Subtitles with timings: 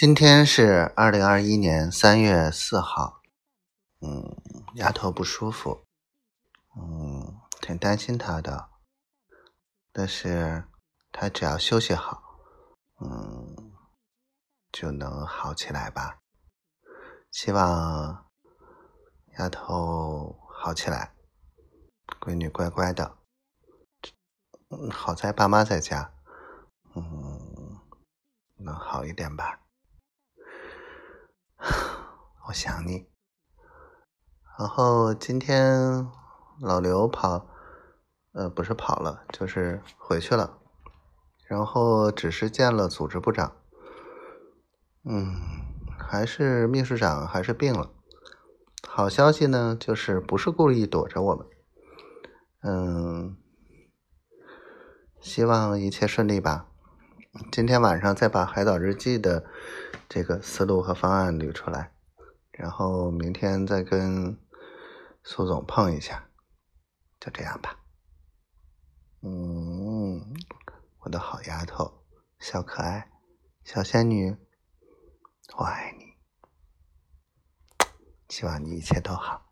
[0.00, 3.20] 今天是二零二一年三月四号，
[4.00, 4.40] 嗯，
[4.76, 5.82] 丫头不舒服，
[6.76, 8.68] 嗯，挺担心她的，
[9.90, 10.62] 但是
[11.10, 12.22] 她只要休息好，
[13.00, 13.72] 嗯，
[14.70, 16.20] 就能好起来吧。
[17.32, 18.30] 希望
[19.36, 21.12] 丫头好起来，
[22.20, 23.18] 闺女乖乖的，
[24.92, 26.12] 好在爸妈在家，
[26.94, 27.80] 嗯，
[28.58, 29.64] 能好一点吧。
[32.48, 33.06] 我想你。
[34.58, 36.08] 然后今天
[36.62, 37.46] 老刘跑，
[38.32, 40.58] 呃，不是跑了，就是回去了。
[41.46, 43.56] 然后只是见了组织部长，
[45.04, 45.36] 嗯，
[45.98, 47.90] 还是秘书长还是病了。
[48.86, 51.46] 好消息呢，就是不是故意躲着我们。
[52.62, 53.36] 嗯，
[55.20, 56.68] 希望一切顺利吧。
[57.52, 59.44] 今天晚上再把海岛日记的
[60.08, 61.92] 这个思路和方案捋出来。
[62.58, 64.36] 然后明天再跟
[65.22, 66.28] 苏总碰一下，
[67.20, 67.78] 就这样吧。
[69.22, 70.34] 嗯，
[70.98, 72.04] 我的好丫头，
[72.40, 73.12] 小可爱，
[73.62, 74.36] 小仙女，
[75.56, 76.16] 我爱你，
[78.28, 79.47] 希望你一切都好。